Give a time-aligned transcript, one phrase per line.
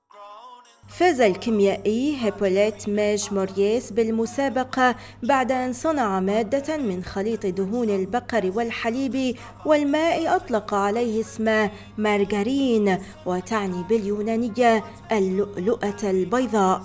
[0.88, 9.36] فاز الكيميائي هيبوليت ميج مورييس بالمسابقة بعد أن صنع مادة من خليط دهون البقر والحليب
[9.66, 16.82] والماء أطلق عليه اسم مارغرين وتعني باليونانية اللؤلؤة البيضاء.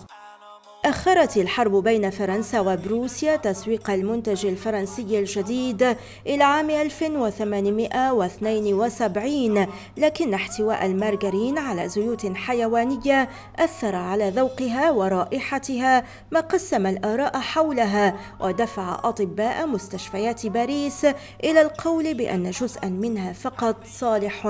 [0.86, 5.96] أخرت الحرب بين فرنسا وبروسيا تسويق المنتج الفرنسي الجديد
[6.28, 9.68] إلى عام 1872
[9.98, 19.00] لكن احتواء المارغرين على زيوت حيوانية أثر على ذوقها ورائحتها ما قسم الآراء حولها ودفع
[19.04, 21.06] أطباء مستشفيات باريس
[21.44, 24.48] إلى القول بأن جزءا منها فقط صالح